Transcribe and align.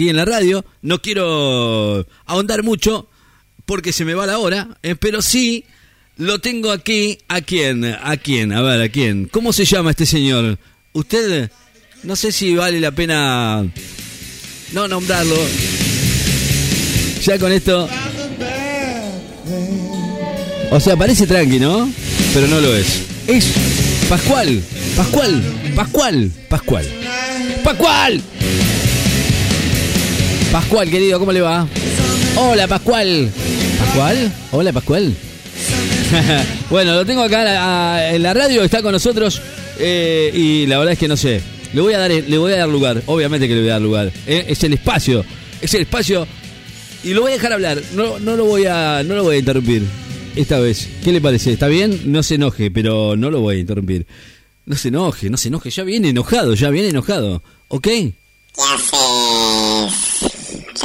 y 0.00 0.10
en 0.10 0.16
la 0.16 0.24
radio. 0.24 0.64
No 0.80 1.02
quiero 1.02 2.06
ahondar 2.24 2.62
mucho 2.62 3.08
porque 3.66 3.92
se 3.92 4.04
me 4.04 4.14
va 4.14 4.26
la 4.26 4.38
hora, 4.38 4.78
eh, 4.84 4.94
pero 4.94 5.20
sí 5.22 5.64
lo 6.16 6.40
tengo 6.40 6.70
aquí. 6.70 7.18
¿A 7.26 7.40
quién? 7.40 7.84
¿A 7.84 8.16
quién? 8.16 8.52
A 8.52 8.62
ver, 8.62 8.80
¿a 8.80 8.88
quién? 8.90 9.26
¿Cómo 9.26 9.52
se 9.52 9.64
llama 9.64 9.90
este 9.90 10.06
señor? 10.06 10.56
Usted, 10.92 11.50
no 12.04 12.14
sé 12.14 12.30
si 12.30 12.54
vale 12.54 12.78
la 12.78 12.92
pena 12.92 13.66
no 14.72 14.86
nombrarlo. 14.86 15.34
Ya 17.24 17.36
con 17.40 17.50
esto. 17.50 17.88
O 20.70 20.78
sea, 20.78 20.96
parece 20.96 21.26
tranqui, 21.26 21.58
¿no? 21.58 21.90
Pero 22.34 22.46
no 22.46 22.60
lo 22.60 22.76
es. 22.76 23.02
Es 23.26 23.46
Pascual, 24.08 24.62
Pascual, 24.96 25.42
Pascual, 25.74 26.30
Pascual. 26.48 26.86
¡Pascual! 27.64 28.22
Pascual, 30.52 30.90
querido, 30.90 31.18
¿cómo 31.18 31.32
le 31.32 31.42
va? 31.42 31.68
Hola, 32.36 32.66
Pascual. 32.66 33.30
¿Pascual? 33.78 34.32
Hola, 34.52 34.72
Pascual. 34.72 35.14
bueno, 36.70 36.94
lo 36.94 37.04
tengo 37.04 37.22
acá 37.22 38.14
en 38.14 38.22
la 38.22 38.32
radio, 38.32 38.62
está 38.62 38.80
con 38.80 38.92
nosotros 38.92 39.42
eh, 39.78 40.30
y 40.32 40.66
la 40.66 40.78
verdad 40.78 40.94
es 40.94 40.98
que 40.98 41.08
no 41.08 41.16
sé. 41.16 41.42
Le 41.74 41.82
voy 41.82 41.92
a 41.92 41.98
dar, 41.98 42.10
le 42.10 42.38
voy 42.38 42.52
a 42.52 42.56
dar 42.56 42.68
lugar, 42.68 43.02
obviamente 43.06 43.46
que 43.46 43.54
le 43.54 43.60
voy 43.60 43.70
a 43.70 43.74
dar 43.74 43.82
lugar. 43.82 44.12
Eh, 44.26 44.46
es 44.48 44.64
el 44.64 44.72
espacio, 44.72 45.22
es 45.60 45.74
el 45.74 45.82
espacio 45.82 46.26
y 47.04 47.12
lo 47.12 47.20
voy 47.22 47.32
a 47.32 47.34
dejar 47.34 47.52
hablar. 47.52 47.82
No, 47.94 48.18
no 48.18 48.36
lo 48.36 48.46
voy 48.46 48.64
a, 48.64 49.02
no 49.04 49.16
lo 49.16 49.24
voy 49.24 49.36
a 49.36 49.38
interrumpir 49.40 49.82
esta 50.34 50.58
vez. 50.60 50.88
¿Qué 51.04 51.12
le 51.12 51.20
parece? 51.20 51.52
¿Está 51.52 51.68
bien? 51.68 52.00
No 52.06 52.22
se 52.22 52.36
enoje, 52.36 52.70
pero 52.70 53.16
no 53.16 53.30
lo 53.30 53.40
voy 53.40 53.56
a 53.56 53.60
interrumpir. 53.60 54.06
No 54.64 54.76
se 54.76 54.88
enoje, 54.88 55.28
no 55.28 55.36
se 55.36 55.48
enoje. 55.48 55.68
Ya 55.70 55.84
viene 55.84 56.08
enojado, 56.08 56.54
ya 56.54 56.70
viene 56.70 56.88
enojado. 56.88 57.42
¿Ok? 57.68 57.84
¿Qué 57.84 58.14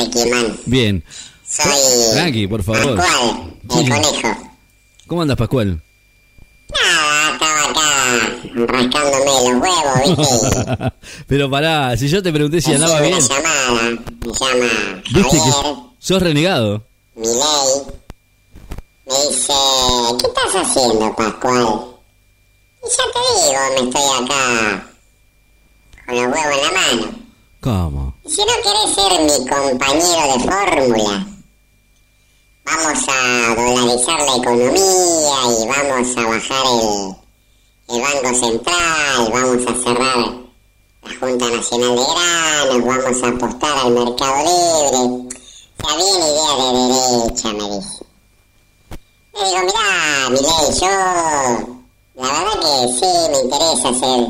haces, 0.00 0.24
Ricky 0.24 0.60
Bien. 0.66 1.04
Soy. 1.48 2.12
Tranqui, 2.14 2.46
por 2.46 2.62
favor. 2.62 2.96
Pascual, 2.96 3.52
el 3.70 3.88
conejo. 3.90 4.52
¿Cómo 5.06 5.22
andas, 5.22 5.36
Pascual? 5.36 5.82
Nada, 6.70 7.32
estaba 7.32 7.62
acá 7.64 7.82
rascándome 8.54 9.24
los 9.24 9.44
huevos, 9.60 10.18
¿viste? 10.18 10.92
Pero 11.26 11.50
pará, 11.50 11.96
si 11.96 12.08
yo 12.08 12.22
te 12.22 12.32
pregunté 12.32 12.60
si 12.62 12.72
andaba 12.72 13.00
bien. 13.00 13.14
una 13.14 13.28
llamada, 13.28 13.72
me 13.72 14.32
llama 14.32 15.02
¿Viste 15.12 15.38
Javier, 15.38 15.54
que 15.54 15.80
sos 15.98 16.22
renegado? 16.22 16.82
Milei. 17.14 17.34
Me 19.06 19.14
dice, 19.28 19.52
¿qué 20.18 20.26
estás 20.26 20.54
haciendo, 20.54 21.14
Pascual? 21.14 21.78
Y 22.82 22.88
ya 22.88 23.04
te 23.12 23.20
digo, 23.48 23.60
me 23.74 23.88
estoy 23.88 24.24
acá 24.24 24.86
con 26.06 26.14
los 26.14 26.24
huevos 26.24 26.56
en 26.56 26.62
la 26.62 26.72
mano. 26.72 27.18
¿Cómo? 27.60 28.11
Si 28.32 28.40
no 28.40 28.46
querés 28.62 28.94
ser 28.94 29.12
mi 29.20 29.46
compañero 29.46 30.22
de 30.32 30.38
fórmula, 30.40 31.26
vamos 32.64 32.98
a 33.06 33.54
dolarizar 33.54 34.20
la 34.20 34.36
economía 34.36 35.36
y 35.50 35.66
vamos 35.68 36.16
a 36.16 36.22
bajar 36.22 36.64
el, 36.64 37.94
el 37.94 38.00
Banco 38.00 38.34
Central, 38.34 39.30
vamos 39.30 39.66
a 39.66 39.84
cerrar 39.84 40.16
la 41.02 41.10
Junta 41.20 41.50
Nacional 41.50 41.94
de 41.94 42.04
Granos, 42.06 42.84
vamos 42.86 43.22
a 43.22 43.28
apostar 43.28 43.78
al 43.78 43.90
mercado 43.92 44.36
libre. 44.46 45.28
Sea, 45.76 45.96
bien 45.98 46.16
idea 46.16 46.52
de 46.56 46.70
derecha, 46.88 47.48
me 47.52 47.64
dice. 47.68 48.04
Le 49.34 49.44
digo, 49.44 49.60
mirá, 49.66 50.30
Milei, 50.30 50.66
yo 50.80 50.88
la 52.14 52.28
verdad 52.32 52.56
que 52.62 52.72
sí 52.98 53.10
me 53.30 53.38
interesa 53.42 53.92
ser 53.92 54.20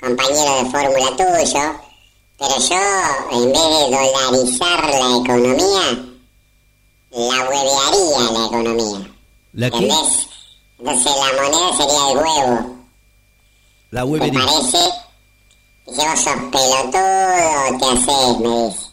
compañero 0.00 0.64
de 0.64 0.70
fórmula 0.70 1.10
tuyo, 1.18 1.83
pero 2.38 2.58
yo, 2.58 2.76
en 3.32 3.52
vez 3.52 3.62
de 3.62 3.96
dolarizar 3.96 4.80
la 4.90 5.16
economía, 5.16 5.86
la 7.10 7.38
huevearía 7.48 8.30
la 8.32 8.46
economía. 8.46 9.10
¿La 9.52 9.70
qué? 9.70 9.76
¿Entendés? 9.76 10.28
Entonces 10.78 11.12
la 11.16 11.42
moneda 11.42 11.68
sería 11.76 12.10
el 12.10 12.16
huevo. 12.18 12.76
La 13.90 14.00
¿Te 14.00 14.06
huevería. 14.06 14.40
parece? 14.46 14.78
Dice, 15.86 16.02
vos 16.06 16.20
sos 16.20 16.40
pelotudo, 16.50 17.78
te 17.78 17.86
haces, 17.86 18.38
me 18.40 18.48
dice. 18.66 18.84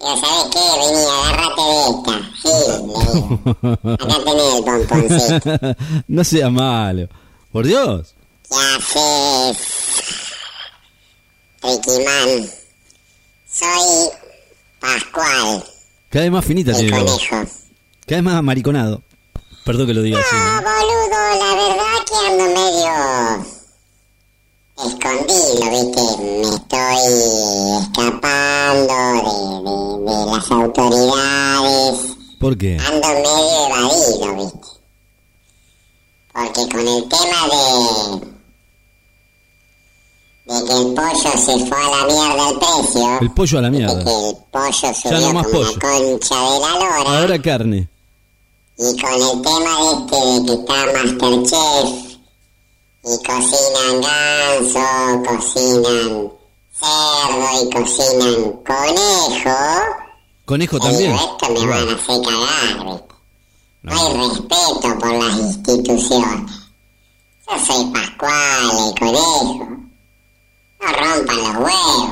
Digo, 0.00 0.16
¿sabes 0.20 0.44
qué? 0.52 0.64
Vení, 0.80 1.02
agárrate 1.06 1.62
de 1.62 1.74
esta. 1.90 2.16
Gil, 2.40 2.66
le 2.70 2.76
digo. 3.12 3.28
Acá 3.94 4.16
tenés 4.24 4.50
el 4.54 4.62
pomponcito. 4.88 5.76
no 6.08 6.24
sea 6.24 6.50
malo. 6.50 7.08
Por 7.52 7.66
Dios. 7.66 8.14
¿Qué 8.48 8.56
haces? 8.56 9.02
Soy 13.52 14.10
Pascual, 14.80 15.64
Cada 16.08 16.24
vez 16.24 16.32
más 16.32 16.44
finita 16.44 16.72
tiene 16.72 16.90
conejo. 16.90 17.18
Cada 17.28 17.46
vez 18.06 18.22
más 18.22 18.34
amariconado. 18.36 19.02
Perdón 19.64 19.86
que 19.86 19.94
lo 19.94 20.02
diga 20.02 20.18
así. 20.20 20.28
Ah, 20.32 20.60
¿no? 20.62 20.70
boludo, 20.70 21.20
la 21.38 21.50
verdad 21.54 21.98
que 22.08 22.16
ando 22.26 22.44
medio 22.46 22.94
escondido, 24.86 25.64
¿viste? 25.70 26.02
Me 26.22 26.40
estoy 26.40 26.80
escapando 27.82 28.94
de, 29.12 30.10
de, 30.10 30.10
de 30.10 30.16
las 30.32 30.50
autoridades. 30.50 32.16
¿Por 32.38 32.56
qué? 32.56 32.78
Ando 32.78 33.08
medio 33.08 33.66
evadido, 33.66 34.28
¿viste? 34.36 34.68
Porque 36.32 36.62
con 36.70 36.88
el 36.88 37.08
tema 37.08 37.40
de... 37.50 38.39
De 40.50 40.64
que 40.64 40.72
el 40.72 40.94
pollo 40.94 41.32
se 41.36 41.66
fue 41.66 41.78
a 41.78 41.90
la 41.90 42.06
mierda 42.06 42.50
el 42.50 42.58
precio. 42.58 43.18
El 43.20 43.30
pollo 43.30 43.58
a 43.58 43.62
la 43.62 43.70
de 43.70 43.78
mierda. 43.78 44.04
que 44.04 44.28
el 44.30 44.36
pollo 44.50 44.94
subió 44.94 45.20
no 45.20 45.32
más 45.32 45.46
como 45.46 45.58
pollo. 45.58 45.72
la 45.72 45.78
concha 45.78 46.34
de 46.34 46.60
la 46.60 46.70
lora. 46.74 47.18
Ahora 47.20 47.38
carne. 47.40 47.88
Y 48.76 49.00
con 49.00 49.12
el 49.12 49.42
tema 49.42 49.72
este 49.92 50.16
de 50.16 50.46
que 50.46 50.52
está 50.54 50.76
Masterchef 50.86 51.88
y 53.02 53.16
cocinan 53.24 54.00
ganso, 54.02 55.22
cocinan 55.28 56.32
cerdo 56.80 57.48
y 57.62 57.70
cocinan 57.70 58.52
conejo, 58.64 59.56
Conejo 60.46 60.78
también. 60.80 61.12
esto 61.14 61.48
me 61.50 61.66
van 61.66 61.88
a 61.88 61.92
hacer 61.92 62.20
cagar, 62.22 62.86
¿viste? 62.86 63.14
No 63.82 63.92
hay 63.92 64.28
respeto 64.28 64.98
por 64.98 65.12
las 65.12 65.36
instituciones. 65.38 66.50
Yo 67.48 67.58
soy 67.66 67.84
Pascual, 67.92 68.70
el 68.88 68.98
conejo. 68.98 69.69
No 70.80 70.86
rompan 70.92 71.36
los 71.36 71.56
huevos. 71.56 72.10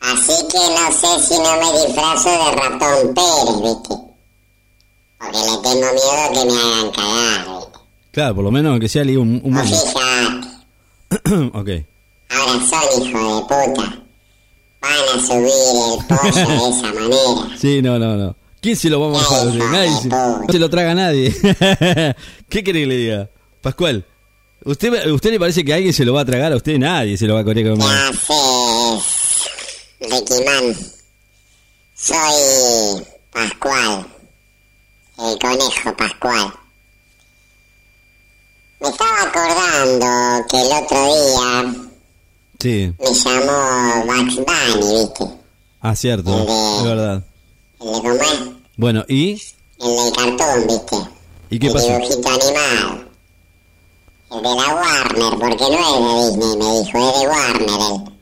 Así 0.00 0.32
que 0.48 0.58
no 0.58 0.92
sé 0.92 1.26
si 1.26 1.38
no 1.40 1.56
me 1.56 1.86
disfrazo 1.86 2.30
de 2.30 2.50
ratón 2.52 3.14
Pérez, 3.14 3.62
¿viste? 3.62 3.94
Porque 5.18 5.38
le 5.38 5.56
tengo 5.62 5.92
miedo 5.92 6.32
que 6.32 6.44
me 6.44 6.60
hagan 6.60 6.90
cagar, 6.92 7.46
¿viste? 7.48 7.78
Claro, 8.12 8.34
por 8.36 8.44
lo 8.44 8.50
menos 8.50 8.80
que 8.80 8.88
sea 8.88 9.02
ali 9.02 9.16
un 9.16 9.40
fíjate, 9.42 10.48
ok. 11.54 11.68
ahora 12.30 12.66
son 12.68 13.02
hijo 13.06 13.36
de 13.36 13.42
puta. 13.42 14.02
Van 14.80 14.92
a 14.92 15.26
subir 15.26 15.50
el 15.50 16.06
pollo 16.06 16.32
de 16.32 16.68
esa 16.78 16.92
manera. 16.92 17.58
Sí, 17.58 17.82
no, 17.82 17.98
no, 17.98 18.16
no. 18.16 18.36
¿Quién 18.60 18.76
se 18.76 18.90
lo 18.90 19.00
va 19.00 19.06
a 19.06 19.10
morfar? 19.10 19.46
Nadie 19.46 19.96
se, 20.00 20.08
no 20.08 20.40
se 20.48 20.58
lo 20.58 20.70
traga 20.70 20.94
nadie. 20.94 21.32
¿Qué 22.48 22.62
quiere 22.62 22.80
que 22.80 22.86
le 22.86 22.96
diga? 22.96 23.30
Pascual, 23.60 24.04
¿usted, 24.64 25.10
¿usted 25.10 25.30
le 25.30 25.40
parece 25.40 25.64
que 25.64 25.72
alguien 25.74 25.92
se 25.92 26.04
lo 26.04 26.14
va 26.14 26.22
a 26.22 26.24
tragar? 26.24 26.52
A 26.52 26.56
usted 26.56 26.78
nadie 26.78 27.16
se 27.16 27.26
lo 27.26 27.34
va 27.34 27.40
a 27.40 27.44
comer 27.44 27.68
como... 27.70 27.86
¿Qué 27.86 27.94
haces, 27.94 29.48
Ricky 30.00 30.44
Man? 30.44 30.76
Soy 31.94 33.04
Pascual, 33.32 34.06
el 35.18 35.38
conejo 35.38 35.96
Pascual. 35.96 36.52
Me 38.80 38.88
estaba 38.88 39.22
acordando 39.22 40.46
que 40.48 40.60
el 40.60 40.72
otro 40.72 41.14
día 41.14 41.74
Sí. 42.60 42.92
me 42.98 43.12
llamó 43.14 44.04
Bugs 44.06 44.36
Bunny, 44.36 44.98
¿viste? 45.00 45.24
Ah, 45.80 45.94
cierto. 45.96 46.30
De- 46.44 46.78
Es 46.78 46.84
verdad. 46.84 47.22
El 47.80 48.02
de 48.02 48.54
Bueno, 48.76 49.04
¿y? 49.08 49.40
el 49.80 49.96
del 49.96 50.12
cartón, 50.36 50.66
¿viste? 50.68 50.96
¿Y 51.50 51.58
qué 51.58 51.66
el 51.68 51.72
pasó? 51.72 51.86
dibujito 51.88 52.28
animado. 52.28 53.07
El 54.30 54.42
de 54.42 54.54
la 54.54 54.74
Warner, 54.74 55.38
porque 55.38 55.70
no 55.70 56.20
es 56.20 56.36
de 56.36 56.46
Disney, 56.46 56.56
me 56.58 56.80
dijo, 56.80 56.98
es 56.98 57.18
de 57.18 57.26
Warner 57.28 57.80
él. 57.80 58.18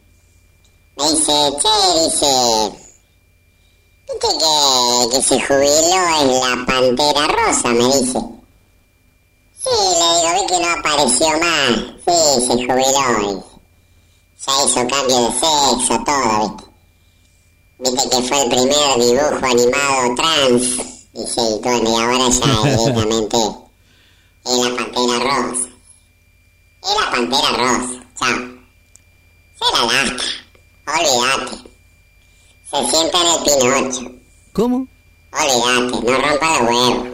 Me 0.96 1.10
dice, 1.10 1.32
che, 1.60 1.74
dice, 2.04 2.32
viste 4.08 4.28
que, 4.38 5.08
que 5.10 5.22
se 5.22 5.40
jubiló 5.40 6.00
en 6.20 6.28
la 6.40 6.64
Pantera 6.64 7.26
Rosa, 7.26 7.68
me 7.70 7.84
dice. 7.86 8.20
Sí, 9.58 9.70
le 9.74 10.06
digo, 10.14 10.28
vi 10.34 10.46
que 10.46 10.58
no 10.60 10.68
apareció 10.68 11.26
más. 11.40 11.72
Sí, 12.06 12.46
se 12.46 12.54
jubiló, 12.54 13.34
dice. 13.34 13.56
Ya 14.46 14.64
hizo 14.64 14.86
cambio 14.86 15.20
de 15.22 15.32
sexo, 15.32 16.04
todo, 16.04 16.56
viste. 16.56 16.64
Viste 17.78 18.08
que 18.10 18.22
fue 18.22 18.42
el 18.42 18.48
primer 18.48 18.98
dibujo 19.00 19.46
animado 19.46 20.14
trans. 20.14 20.62
Dice, 21.14 21.40
y 21.42 21.58
bueno, 21.62 21.90
y 21.90 22.00
ahora 22.00 22.28
ya 22.28 22.62
directamente 22.62 23.36
es 24.44 24.52
la 24.52 24.76
Pantera 24.76 25.18
Rosa. 25.18 25.75
Es 26.86 26.94
la 27.00 27.10
Pantera 27.10 27.50
Rosa, 27.56 28.00
chao. 28.18 28.36
Será 29.58 29.82
lasca, 29.86 30.24
olvídate. 30.86 31.56
se 32.70 32.90
sienta 32.90 33.18
en 33.20 33.26
el 33.26 33.38
Pinocho. 33.44 34.12
¿Cómo? 34.52 34.86
Olvídate, 35.32 36.06
no 36.06 36.18
rompa 36.18 36.60
los 36.60 36.70
huevos. 36.70 37.08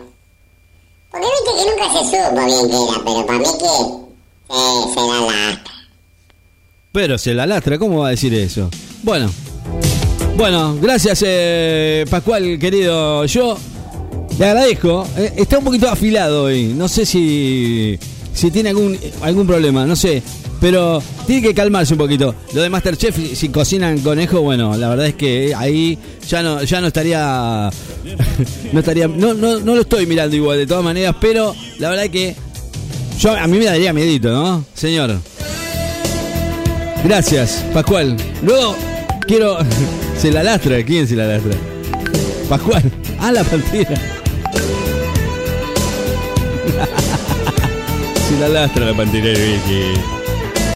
Porque 1.10 1.26
viste 1.26 1.50
que 1.56 1.70
nunca 1.70 1.86
se 1.92 2.04
supo 2.04 2.44
bien 2.44 2.70
qué 2.70 2.76
era, 2.76 2.98
pero 3.04 3.26
para 3.26 3.38
mí 3.38 3.44
que 3.44 3.50
se, 4.48 4.94
se 4.94 5.00
la 5.00 5.20
lastra. 5.20 5.72
Pero 6.92 7.18
se 7.18 7.34
la 7.34 7.46
lastra, 7.46 7.78
¿cómo 7.78 8.00
va 8.00 8.08
a 8.08 8.10
decir 8.10 8.34
eso? 8.34 8.68
Bueno, 9.02 9.30
bueno, 10.36 10.76
gracias 10.80 11.22
eh, 11.26 12.04
Pascual, 12.10 12.58
querido. 12.58 13.24
Yo 13.26 13.56
le 14.38 14.46
agradezco. 14.46 15.06
Eh, 15.16 15.34
está 15.36 15.58
un 15.58 15.64
poquito 15.64 15.88
afilado 15.88 16.44
hoy. 16.44 16.72
No 16.74 16.88
sé 16.88 17.06
si, 17.06 17.98
si 18.34 18.50
tiene 18.50 18.70
algún, 18.70 18.98
algún 19.22 19.46
problema, 19.46 19.86
no 19.86 19.96
sé. 19.96 20.22
Pero 20.60 21.02
tiene 21.26 21.42
que 21.42 21.54
calmarse 21.54 21.94
un 21.94 21.98
poquito. 21.98 22.36
Lo 22.54 22.62
de 22.62 22.70
Masterchef, 22.70 23.16
si 23.34 23.48
cocinan 23.48 23.98
conejo, 23.98 24.42
bueno, 24.42 24.76
la 24.76 24.88
verdad 24.88 25.06
es 25.08 25.14
que 25.14 25.52
ahí 25.56 25.98
ya 26.28 26.40
no, 26.42 26.62
ya 26.62 26.80
no 26.80 26.86
estaría. 26.86 27.68
no 28.72 28.78
estaría. 28.78 29.08
No, 29.08 29.34
no, 29.34 29.58
no 29.58 29.74
lo 29.74 29.80
estoy 29.80 30.06
mirando 30.06 30.36
igual 30.36 30.58
de 30.58 30.66
todas 30.68 30.84
maneras, 30.84 31.16
pero 31.20 31.52
la 31.78 31.88
verdad 31.90 32.04
es 32.04 32.10
que. 32.12 32.36
Yo, 33.18 33.36
a 33.36 33.46
mí 33.48 33.58
me 33.58 33.64
daría 33.64 33.92
miedito, 33.92 34.30
¿no? 34.30 34.64
Señor. 34.72 35.18
Gracias, 37.04 37.64
Pascual. 37.74 38.16
Luego 38.42 38.76
quiero. 39.26 39.58
se 40.16 40.30
la 40.30 40.44
lastra, 40.44 40.84
¿quién 40.84 41.08
se 41.08 41.16
la 41.16 41.26
lastra? 41.26 41.54
Pascual. 42.48 42.84
Ah, 43.18 43.32
la 43.32 43.42
partida. 43.42 43.94
se 48.32 48.38
la 48.38 48.48
lastra 48.48 48.84
la 48.86 48.94
pantera 48.94 49.28
de 49.28 49.34
Vicky. 49.34 50.21